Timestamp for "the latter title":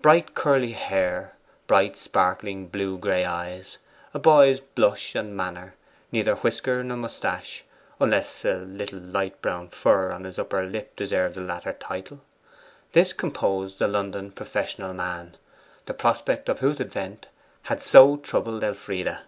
11.34-12.22